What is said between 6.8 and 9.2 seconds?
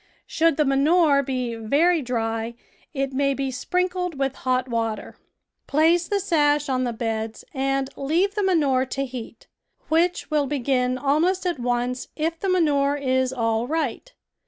the beds and leave the manure to